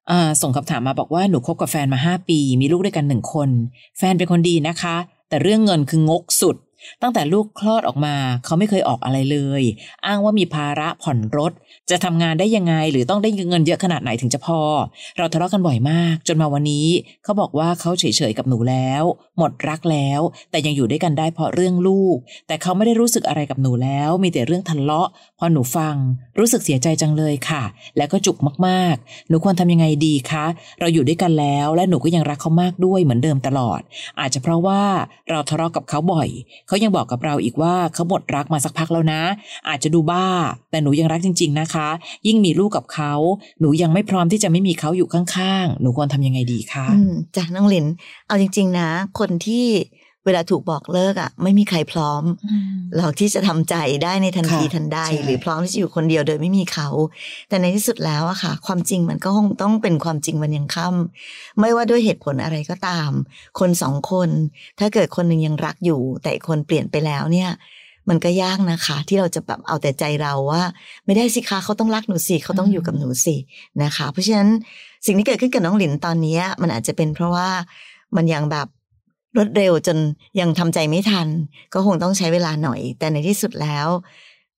[0.10, 3.50] อ่าส่งคำถามมาบอกว่าหนูคบกับแฟนมาห้าปี มีลูกด้วยกันหนึ่งคน
[3.98, 4.96] แฟนเป็นคนดีนะคะ
[5.30, 6.56] แต่เรื่องเงินคืองกสุด
[7.02, 9.64] ตั้งแต่ลูกคลอดออกมาเขาไม่เคยออกอะไรเลย
[10.06, 11.52] อ้างว่ามีภาระผ่อนรถ
[11.90, 14.60] จะทำงานได้ยังไง หรือต้องได้เงินเยอะขนาดไหนถึงจะพอ
[15.18, 16.88] เราทะเลาะกันบ่อยมาก จนมาวันนี้
[17.24, 19.04] เขาบอกว่าเขาเฉยๆกับหนูแล้ว
[19.38, 20.22] หมดรักแล้ว
[20.52, 25.08] แต่ยังอยู่ด้วยกันได้เพราะเรื่องลูก แต่เขาไม่ได้รู้สึกอะไรกับหนูแล้ว มีแต่เรื่องทะเลาะ
[25.40, 25.96] พอหนูฟัง
[26.40, 27.64] รู้สึกเสียใจจังเลยค่ะ
[27.98, 30.46] แล้วก็จุกมากๆ หนูควรทำยังไงดีคะ
[30.80, 33.82] เราอยู่ด้วยกันแล้ว และหนูก็ยังรักเขามากด้วยเหมือนเดิมตลอด
[34.20, 34.82] อาจจะเพราะว่า
[35.30, 36.30] เราทะเลาะกับเขาบ่อย
[36.72, 39.22] เขายังบอกกับเราอีกว่าเขาหมดรักมาสักพักแล้วนะ
[39.70, 40.26] อาจจะดูบ้า
[40.72, 41.88] แต่หนูยังรักจริง ๆนะคะ
[42.28, 43.14] ยิ่งมีลูกกับเขา
[43.60, 47.86] หนูยังไม่พร้อมที่จะไม่มีเขาอยู่ข้างๆ หนูควรทำยังไงดีคะอืมจ้ะน้องหลิน
[48.28, 49.66] เอาจริง ๆ นะ คนที่
[50.26, 52.24] เวลาถูกบอกเลิกอะ ไม่มีใครพร้อม
[52.96, 56.88] หรอกที่จะทำใจได้ในทันทีค่ะทันใดใช่หรือพร้อมที่จะอยู่คนเดียวโดยไม่มีเขา
[57.50, 63.12] แต่ในที่สุดแล้วอะค่ะ ความจริงมันก็คงต้องเป็นความจริงวันยังค่ำไม่ว่าด้วยเหตุผลอะไรก็ตาม
[63.60, 64.30] คนสองคน
[64.80, 67.52] ถ้าเกิดคนหนึ่งยังรักอยู่ แต่อีกคนเปลี่ยนไปแล้วเนี่ย
[68.10, 70.64] มันก็ยากนะคะ ที่เราจะแบบเอาแต่ใจเราว่า
[71.06, 73.36] ไม่ได้สิคะเขาต้องรักหนูสิเขาต้องอยู่กับหนูสิ
[73.84, 74.50] นะคะ เพราะฉะนั้น
[75.06, 77.50] สิ่งที่เกิดขึ้นกับน้องหลินตอนนี้มันอาจจะเป็นเพราะว่า
[78.16, 78.68] มันยังแบบ
[79.36, 79.98] รวดเร็วจน
[80.40, 81.28] ยังทำใจไม่ทัน
[81.74, 83.88] ก็คงต้องใช้เวลาหน่อย แต่ในที่สุดแล้ว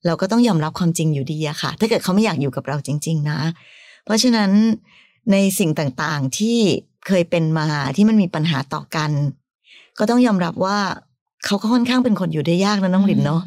[0.05, 3.39] เราก็ต้องยอมรับความจริงอยู่ดีอะค่ะ ถ้าเกิดเขาไม่อยากอยู่กับเราจริง ๆ นะ
[4.05, 4.51] เพราะฉะนั้น
[5.31, 6.57] ในสิ่งต่างๆที่
[7.07, 9.11] เคยเป็นมาที่มันมีปัญหาต่อกัน
[9.99, 10.77] ก็ต้องยอมรับว่า
[11.45, 13.41] เขาก็ค่อนข้างเป็นคนอยู่ได้ยากนะน้องหลินเนาะ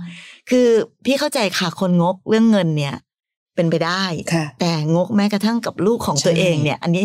[0.51, 0.67] คือ
[1.05, 2.95] พี่เข้าใจค่ะคนงกเรื่องเงินเนี่ย
[3.55, 4.05] เป็นไปได้
[4.35, 7.05] ค่ะแต่งกแม้กระทั่งกับลูกของตัวใช่เองเนี่ย อันนี้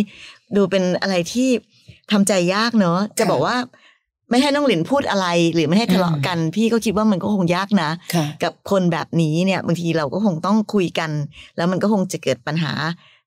[0.56, 1.50] ดูเป็นอะไรที่
[2.12, 3.56] ทำใจยากเนอะจะค่ะบอกว่า
[4.32, 11.12] ไม่ให้น้องหลินพูดอะไร หรือไม่ให้ทะเลาะกัน พี่ก็คิดว่ามันก็คงยากนะค่ะกับคนแบบนี้เนี่ยบางทีเราก็คงต้องคุยกัน
[11.58, 12.74] แล้วมันก็คงจะเกิดปัญหา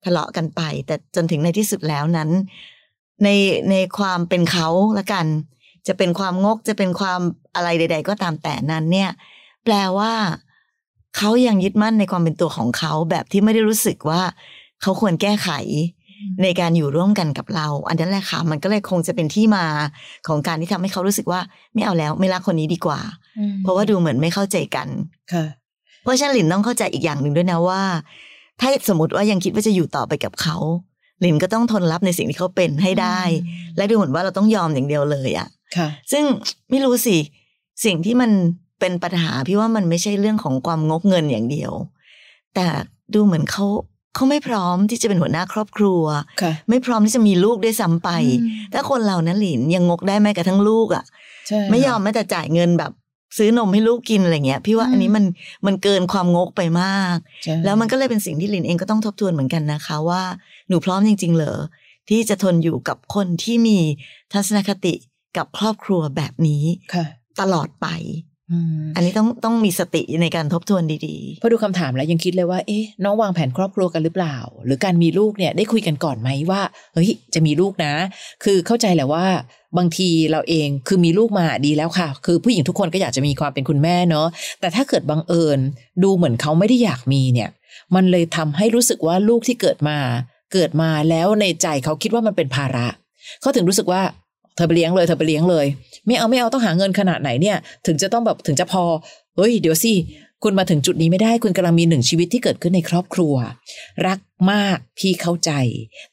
[0.05, 2.31] ทะเลาะกันไป แต่จนถึงในที่สุดแล้วนั้น
[3.25, 3.29] ใน
[3.71, 4.69] ในความเป็นเขา
[4.99, 5.27] ละกัน
[5.87, 7.21] จะเป็นความงกจะเป็นความ
[7.55, 9.11] อะไรใด ๆ ก็ตามแต่นั้น เนี่ย
[9.65, 10.13] แปลว่า
[11.17, 14.23] เขายังยึดมั่นในความเป็นตัวของเขาแบบที่ไม่ได้รู้สึกว่า
[14.83, 15.51] เขาควรแก้ไข
[16.43, 19.65] ในการอยู่ร่วมกันกับเรา อันนั้นแหละค่ะ มันก็เลยคงจะเป็นที่มา
[20.29, 21.41] ของการที่ทำให้เขารู้สึกว่า
[21.75, 23.01] ไม่เอาแล้วไม่รักคนนี้ดีกว่า
[23.63, 24.89] เพราะว่าดูเหมือนไม่เข้าใจกัน
[25.33, 25.45] ค่ะ
[26.03, 27.83] เพราะฉะนันหลินต้องเข้าใจอีกอย่างหนึ่งด้วยนะว่า
[28.61, 30.57] ถ้าสมมติว่ายังคิดว่าจะอยู่ต่อไปกับเขา
[31.21, 33.21] หลินก็ต้องทนรับในสิ่งที่เขาเป็นให้ได้
[33.77, 36.25] และดูเหมือนว่าเราต้องยอมอย่างเดียวเลยอะค่ะ ซึ่ง
[36.71, 37.17] ไม่รู้สิ
[37.85, 38.31] สิ่งที่มัน
[38.81, 41.73] เป็นปัญหาพี่ว่ามันไม่ใช่เรื่องของความงกเงินอย่างเดียว
[42.55, 42.67] แต่
[43.15, 43.67] ดูเหมือนเขา
[44.15, 46.03] เขาไม่พร้อมที่จะเป็นหัวหน้าครอบครัว
[46.43, 48.11] ค่ะไม่พร้อมที่จะมีลูกด้วยซ้ำไป
[48.73, 51.05] ถ้าคนเรานะหลินยังงกได้แม้กระทั่งลูกอะ่ะ
[51.49, 52.93] ใช่ไม่ยอมแม้แต่จ่ายเงินแบบ
[53.39, 55.25] ซื้อนมให้ลูกกินอะไรเงี้ย พี่ว่าอืมอันนี้มัน
[55.67, 60.23] มันเกินความงกไปมากใช่แล้วมันก็เลยเป็นสิ่งที่ลินเองก็ต้องทบทวนเหมือนกันนะคะ ว่า
[60.69, 61.59] หนูพร้อมจริง ๆ เหรอ
[62.09, 63.79] ที่จะทนอยู่กับคนที่มี
[64.33, 64.95] ทัศนคติ
[65.37, 67.05] กับครอบครัวแบบนี้ค่ะ
[67.41, 67.87] ตลอดไป
[68.51, 76.61] อืมอันนี้ต้องต้องมีสติในการทบทวนดีพอดูคำถามแล้วยังคิดเลยว่า เอ๊ะ น้องวางแผนครอบครัวกันหรือเปล่า หรือการมีลูกเนี่ยได้คุยกันก่อนไหมว่า
[76.95, 77.93] เฮ้ย จะมีลูกนะ
[78.45, 79.27] คือเข้าใจแหละว่า
[79.79, 84.27] บางทีเราเองคือมีลูกมาดีแล้วค่ะ คือผู้หญิงทุกคนก็อยากจะมีความเป็นคุณแม่เนาะ
[84.61, 85.59] แต่ถ้าเกิดบังเอิญ
[86.03, 87.51] ดูเหมือนเขาไม่ได้อยากมีเนี่ย
[87.95, 89.99] มันเลยทำให้รู้สึกว่าลูกที่เกิดมา
[90.53, 92.87] เกิดมาแล้วในใจเขาคิดว่ามันเป็นภาระ
[93.41, 94.03] เขาถึงรู้สึกว่า
[94.57, 95.67] เธอไปเลี้ยงเลยเธอไปเลี้ยงเลย
[96.07, 98.83] ไม่เอาไม่เอาต้องหาเงินขนาดไหนเนี่ย ถึงจะต้องแบบถึงจะพอ
[99.37, 99.93] เฮ้ยเดี๋ยวสิ
[100.43, 103.35] คุณมาถึงจุดนี้ไม่ได้คุณกำลังมีหนึ่งชีวิตที่เกิดขึ้นในครอบครัว
[104.07, 104.19] รัก
[104.53, 105.51] มากพี่เข้าใจ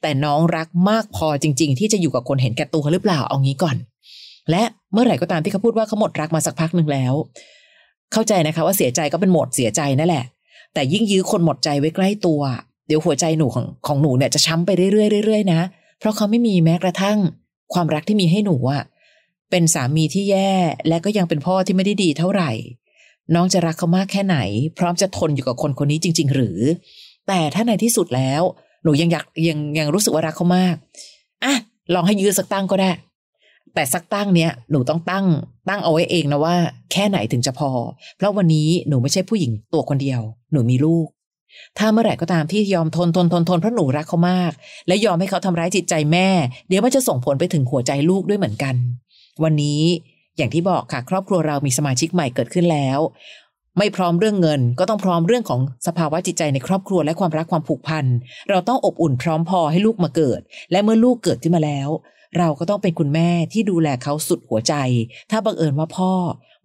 [0.01, 3.75] แต่น้องรักมากพอจริง ๆ ที่จะอยู่กับคนเห็นแก่ตัวหรือเปล่าเอางี้ก่อน
[4.51, 7.13] และเมื่อไหร่ก็ตามที่เขาพูดว่าเขาหมดรักมาสักพักหนึ่งแล้ว
[8.13, 10.25] เข้าใจนะคะว่าเสียใจก็เป็นหมดเสียใจนั่นแหละ
[10.73, 12.41] แต่ยิ่งยื้อคนหมดใจไว้ใกล้ตัว
[12.87, 15.61] เดี๋ยวหัวใจหนูของของหนูเนี่ยจะช้ำไปเรื่อยๆเรื่อยๆนะ
[15.99, 17.17] เพราะเขาไม่มีแม้กระทั่ง
[17.73, 18.83] ความรักที่มีให้หนูอะ
[19.49, 20.51] เป็นสามีที่แย่
[20.87, 22.51] และก็ยังเป็นพ่อที่ไม่ได้ดีเท่าไหร่
[23.35, 24.37] น้องจะรักเขามากแค่ไหน
[24.77, 26.59] พร้อมจะทนอยู่กับคนคนนี้จริง ๆ หรือ
[27.27, 28.41] แต่ถ้าในที่สุดแล้ว
[28.83, 30.75] หนูยังอยากยังยังรู้สึกว่ารักเขามาก
[31.43, 31.55] อะ
[31.93, 32.91] ลองให้ยื้อสักตั้งก็ได้
[33.73, 35.25] แต่สักตั้งเนี้ยหนูต้องตั้ง
[35.69, 36.55] ตั้งเอาไว้เองนะว่า
[36.91, 37.69] แค่ไหนถึงจะพอ
[38.17, 41.07] เพราะวันนี้หนูไม่ใช่ผู้หญิงตัวคนเดียว หนูมีลูก
[41.77, 44.51] ถ้าเมื่อไหร่ก็ตามที่ยอมทนทนทนทนเพราะหนูรักเขามาก
[44.87, 46.27] และยอมให้เขาทำร้ายจิตใจแม่
[46.67, 48.75] เดี๋ยวมันจะส่งผลไปถึงหัวใจลูกด้วยเหมือนกัน
[49.43, 49.81] วันนี้
[50.37, 52.99] อย่างที่บอกค่ะครอบครัวเรามีสมาชิกใหม่เกิดขึ้นแล้ว
[53.77, 58.05] ไม่พร้อมเรื่องเงิน ก็ต้องพร้อมเรื่องของสภาวะจิตใจในครอบครัวและความรักความผูกพัน
[58.49, 61.89] เราต้องอบอุ่นพร้อมพอให้ลูกมาเกิด และเมื่อลูกเกิดขึ้นมาแล้ว
[62.37, 64.73] เราก็ต้องเป็นคุณแม่ที่ดูแลเขาสุดหัวใจ
[65.31, 66.11] ถ้าบังเอิญว่าพ่อ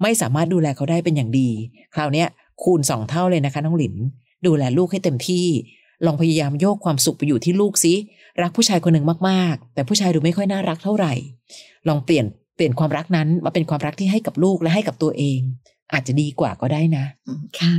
[0.03, 1.51] ไม่สามารถดูแลเขาได้เป็นอย่างดี
[1.94, 2.25] คราวนี้
[2.62, 3.94] คูณสองเท่าเลยนะคะน้องหลิน
[4.46, 5.46] ดูแลลูกให้เต็มที่
[6.06, 7.94] ลองพยายามโยกความสุขไปอยู่ที่ลูกสิ
[8.42, 11.12] รักผู้ชายคนหนึ่งมากๆ แต่ผู้ชายดูไม่ค่อยน่ารักเท่าไหร่
[11.88, 15.40] ลองเปลี่ยนเปลี่ยนความรักนั้นมาเป็นความรักที่ให้กับลูกและให้กับตัวเอง
[15.92, 17.72] อาจจะดีกว่าก็ได้นะอืมค่ะ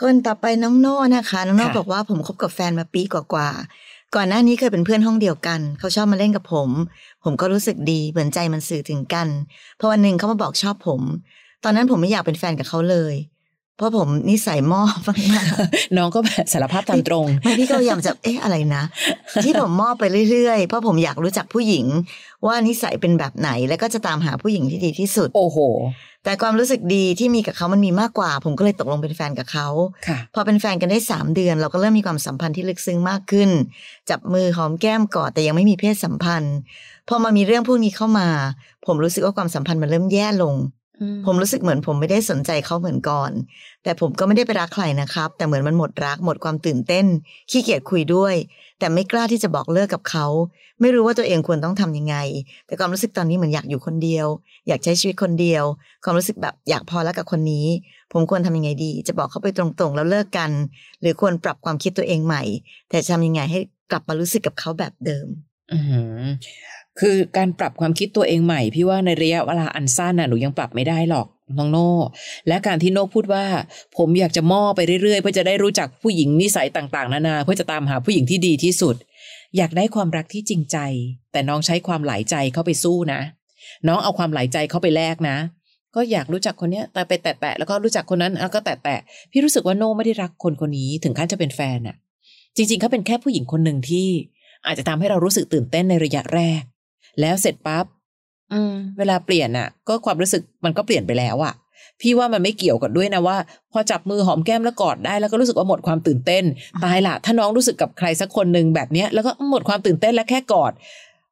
[0.00, 6.70] คนต่อไปน้องโน่นะคะ น้องโน่ค่ะบอกว่าผมคบกับแฟนมาปีกว่าๆก่อนหน้านี้เคยเป็นเพื่อนห้องเดียวกัน เขาชอบมาเล่นกับผม
[7.24, 9.28] ผมก็รู้สึกดีเหมือนใจมันสื่อถึงกัน
[9.76, 11.02] เพราะวันหนึ่งเขามาบอกชอบผม
[11.64, 13.14] ตอนนั้นผมไม่อยากเป็นแฟนกับเขาเลย
[13.76, 14.98] เพราะผมนิสัยมอบ
[15.32, 18.82] มากๆน้องก็แบบสารภาพตามตรงไม่พี่ก็พยายามจะเอ๊ะอะไรนะ
[19.44, 21.86] ที่ผมมอบไปเรื่อยๆ เพราะผมอยากรู้จักผู้หญิง
[22.46, 25.58] ว่านิสัยเป็นแบบไหนแล้วก็จะตามหาผู้หญิงที่ดีที่สุด โอ้โห
[26.24, 29.68] แต่ความรู้สึกดีที่มีกับเขามันมีมากกว่า ผมก็เลยตกลงเป็นแฟนกับเขา
[30.08, 33.50] ค่ะพอเป็นแฟนกันได้สามเดือน เราก็เริ่มมีความสัมพันธ์ที่ลึกซึ้งมากขึ้น
[34.10, 36.56] จับมือหอมแก้มกอดแต่ยังไม่มีเพศสัมพันธ์
[37.08, 38.28] พอมามีเรื่องพวกนี้เข้ามา
[38.86, 40.54] ผมรู้สึกว่าความสัมพันธ์มันเริ่มแย่ลง
[41.26, 43.30] ผมรู้สึกเหมือนผมไม่ได้สนใจเขาเหมือนก่อน
[43.82, 47.06] แต่ผมก็ไม่ได้ไปรักใครนะครับ แต่เหมือนมันหมดรักหมดความตื่นเต้น
[47.50, 48.34] ขี้เกียจคุยด้วย
[48.78, 50.26] แต่ไม่กล้าที่จะบอกเลิกกับเขา
[50.80, 52.16] ไม่รู้ว่าตัวเองควรต้องทำยังไง
[52.66, 54.26] แต่ความรู้สึกตอนนี้เหมือนอยากอยู่คนเดียว
[54.68, 55.64] อยากใช้ชีวิตคนเดียว
[56.04, 57.66] ความรู้สึกแบบอยากพอแล้วกับคนนี้
[58.12, 60.50] ผมควรทำยังไงดี จะบอกเขาไปตรงๆแล้วเลิกกัน
[61.00, 62.42] หรือควรปรับความคิดตัวเองใหม่
[62.88, 65.26] แต่จะทำยังไงให้กลับมารู้สึกกับเขาแบบเดิม
[65.72, 65.78] อื
[66.24, 66.26] ม
[67.00, 71.26] คือการปรับความคิดตัวเองใหม่ พี่ว่าในระยะเวลาอันสั้นน่ะหนูยังปรับไม่ได้หรอก
[71.58, 71.90] น้องโน่
[72.48, 73.44] และการที่โน่พูดว่า
[73.96, 78.96] ผมอยากจะม่อไปเรื่อยๆ เพื่อจะได้รู้จักผู้หญิงนิสัยต่างๆ นานา เพื่อจะตามหาผู้หญิงที่ดีที่สุด
[79.56, 80.78] อยากได้ความรักที่จริงใจ
[81.32, 83.20] แต่น้องใช้ความหลายใจเข้าไปสู้นะ
[83.88, 85.36] น้องเอาความหลายใจเข้าไปแลกนะ
[85.94, 91.96] ก็อยากรู้จักคนเนี้ยแต่ไปแตะๆแล้วก็รู้จักคนนั้นแล้วก็แตะๆพี่รู้สึกว่าโน่ไม่ได้รักคนคนนี้ถึงขั้นจะเป็นแฟนน่ะ
[92.56, 94.06] จริงๆเขาเป็นแค่ผู้หญิงคนหนึ่งที่
[94.66, 96.62] อาจจะทำให้เรารู้สึกตื่นเต้นในระยะแรก
[97.20, 97.84] แล้วเสร็จปั๊บ
[98.52, 101.54] อืม เวลาเปลี่ยนน่ะ ก็ความรู้สึกมันก็เปลี่ยนไปแล้วอะ
[102.00, 103.36] พี่ว่ามันไม่เกี่ยวกับด้วยนะว่า
[103.72, 106.44] พอจับมือหอมแก้มแล้วกอดได้แล้วก็รู้สึกว่าหมดความตื่นเต้น
[106.84, 110.72] ตายละถ้าน้องรู้สึกกับใครสักคนหนึ่งแบบเนี้ยแล้วก็หมดความตื่นเต้นแล้วแค่กอด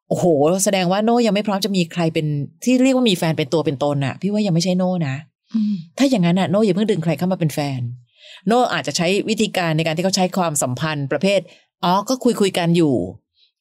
[0.09, 0.27] โอ้โห
[0.65, 2.27] แสดงว่าโน่ยังไม่พร้อมจะมีใครเป็น
[2.65, 5.15] ที่เรียกว่ามีแฟนเป็นตัวเป็นตนน่ะ พี่ว่ายังไม่ใช่โน่นะ
[5.99, 7.81] ถ้าอย่างนั้นน่ะโน่อย่าเพิ่งดึงใครเข้ามาเป็นแฟน
[8.47, 11.41] โน่อาจจะใช้วิธีการในการที่เขาใช้ความสัมพันธ์ประเภท
[11.85, 12.95] อ๋อก็คุยคุยกันอยู่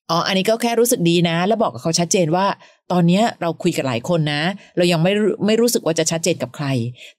[0.10, 2.46] อ๋ออันนี้ก็แค่รู้สึกดีนะ แล้วบอกกับเขาชัดเจนว่า
[2.92, 4.42] ตอนเนี้ยเราคุยกับหลายคนนะ
[4.78, 6.68] เรายังไม่รู้ไม่รู้สึกว่าจะชัดเจนกับใคร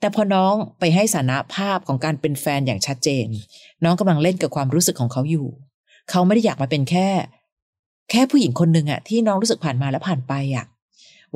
[0.01, 3.27] แต่พอน้องไปให้สถานะภาพของการเป็นแฟนอย่างชัดเจน
[3.85, 5.47] น้องกำลังเล่นกับความรู้สึกของเขาอยู่
[6.11, 7.09] เขาไม่ได้อยากมาเป็นแค่
[8.11, 10.65] แค่ผู้หญิงคนหนึ่งอะที่น้องรู้สึกผ่านมาแล้วผ่านไปอะ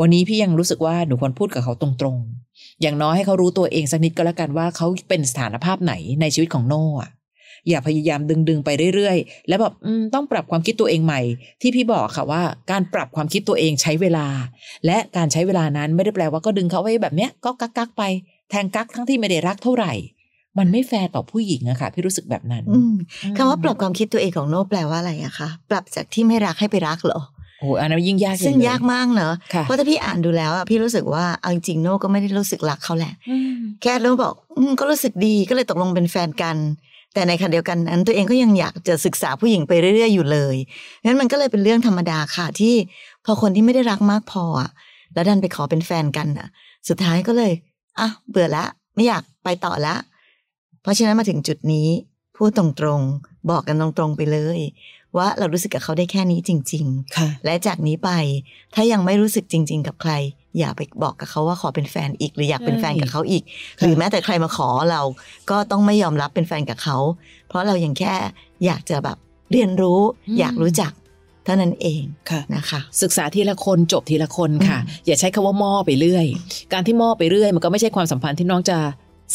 [0.00, 7.10] วันนี้พี่ยังรู้สึกว่าหนูควรพูดกับเขาตรงๆ อย่างน้อยให้เขารู้ตัวเองสักนิดก็แล้วกันว่าเขาเป็นสถานภาพไหนในชีวิตของโน่อะ
[7.68, 11.20] อย่าพยายามดึงดึงๆไปเรื่อยๆ แล้วแบบอืมต้องปรับความคิดตัวเองใหม่
[11.62, 14.26] ที่พี่บอกค่ะว่าการปรับความคิดตัวเองใช้เวลา
[14.86, 18.02] และการใช้เวลานั้นไม่ได้แปลว่าก็ดึงเขาไว้แบบเนี้ยก็กักกักๆไป
[18.50, 19.92] แทงกักทั้งที่ไม่ได้รักเท่าไหร่
[20.58, 22.94] มันไม่แฟร์ต่อผู้หญิงอะค่ะพี่รู้สึกแบบนั้นอืม
[23.36, 27.20] คำว่าปรับความคิดตัวเองของโน่แปลว่าอะไรอะคะปรับจากที่ไม่รักให้ไปรักเหรอ
[27.58, 36.56] โอ้โหอันนั้นยิ่งยากใหญ่ซึ่งเลยยากมากเนอะค่ะเพราะถ้าพี่อ่านดูแล้วอะพี่รู้สึกว่าเอาจริงๆโน่ก็ไม่ได้รู้สึกรักเขาแหละอืมแค่โน่บอกอืมก็รู้สึกดีก็เลยตกลงเป็นแฟนกัน
[37.14, 40.56] แต่ในขณะเดียวกันนั้น ตัวเองก็ยังอยากจะศึกษาผู้หญิงไปเรื่อยๆอยู่เลย
[41.04, 42.74] งั้นมันก็เลยเป็นเรื่องธรรมดาค่ะที่
[43.24, 44.70] พอคนที่ไม่ได้รักมากพออะ
[45.14, 46.48] แล้วดันไปขอเป็นแฟนกันอะ
[46.88, 47.52] สุดท้ายก็เลย
[47.98, 49.94] อะเบื่อละ ไม่อยากไปต่อละ
[50.82, 51.88] เพราะฉะนั้นมาถึงจุดนี้
[52.36, 52.64] พูดตร
[52.98, 54.60] งๆ บอกกันตรงๆไปเลย
[55.16, 58.10] ว่าเรารู้สึกกับเขาได้แค่นี้จริงๆค่ะและจากนี้ไป
[58.74, 60.12] ถ้ายังไม่รู้สึกจริง ๆ กับใคร
[60.58, 63.42] อย่าไปบอกกับเขาว่าขอเป็นแฟนอีก หรืออยากเป็นแฟนกับเขาอีก
[63.78, 65.02] ค่ะหรือแม้แต่ใครมาขอเรา
[65.50, 66.96] ก็ต้องไม่ยอมรับเป็นแฟนกับเขา
[67.48, 68.14] เพราะเรายังแค่
[68.64, 69.16] อยากจะแบบ
[69.52, 70.00] เรียนรู้
[70.38, 70.92] อยากรู้จัก
[71.44, 76.26] เท่านั้นเองค่ะนะคะ ศึกษาทีละคนจบทีละคนค่ะอืมอย่าใช้คำว่าม่อไปเรื่อย
[76.72, 78.78] การที่ม่อไปเรื่อยมันก็ไม่ใช่ความสัมพันธ์ที่น้องจะ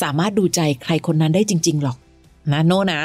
[0.01, 1.97] สามารถดูใจใครคนนั้นได้จริง ๆ หรอก
[2.53, 3.01] นะโน่นะ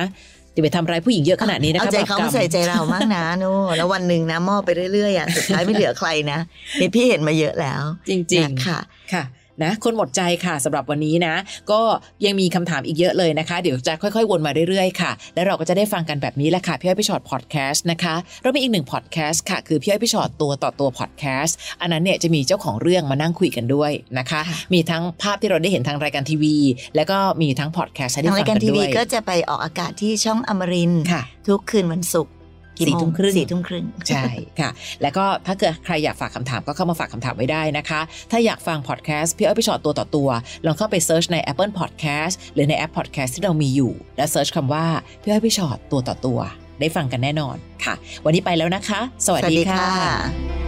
[0.59, 6.39] อย่าไปทำร้ายผู้หญิงเยอะขนาดนี้นะคะเอาใจเขาบปกรรมาใส่ใจเรามากนะโน่แล้ววันหนึ่งนะมอบไปเรื่อยๆอะสุดท้ายไม่เหลือใครนะ
[6.79, 9.25] เห็นพี่เห็นมาเยอะแล้ว จริงนะคะๆค่ะ
[9.63, 11.35] นะคนหมดใจค่ะสำหรับวันนี้นะ
[11.71, 11.81] ก็
[12.25, 26.57] ยังมีคำถามอีกเยอะเลยนะคะ เดี๋ยวจะค่อยๆ วนมาเรื่อยๆค่ะ แล้วเราก็จะได้ฟังกันแบบนี้แหละค่ะ พี่อ้อยพี่ชอตพอดแคสต์นะคะเรามีอีกหนึ่งพอดแคสต์ค่ะคือพี่อ้อยพี่ชอตตัวต่อตัวพอดแคสต์อันนั้นเนี่ยจะมีเจ้าของเรื่องมานั่งคุยกันด้วยนะคะค่ะมีทั้งภาพที่เราได้เห็นทางรายการทีวี
[26.97, 32.38] แล้วก็มีทั้งพอดแคสต์ให้ได้ฟังกันด้วย ทางรายการทีวีก็จะไปออกอากาศที่ช่องอมรินทร์ค่ะทุกคืนวันศุกร์กี่
[32.87, 34.25] สี่โมทุ่มครึ่งสี่ทุ่มครึ่งใช่
[34.61, 34.71] ค่ะ
[35.03, 40.29] แล้วก็ถ้าเกิดใครอยากฝากคำถามก็เข้ามาฝากคำถามไว้ได้นะคะ ถ้าอยากฟังพอดแคสต์พี่อ้อยพี่ชอตตัวต่อตัว
[40.67, 44.87] ลองเข้าไป search ใน Apple Podcast หรือในแอป Podcast ที่เรามีอยู่ และ search คำว่า
[45.23, 46.39] พี่อ้อยพี่ชอตตัวต่อตัว
[46.81, 50.68] ได้ฟังกันแน่นอนค่ะ วันนี้ไปแล้วนะคะ สวัสดีค่ะ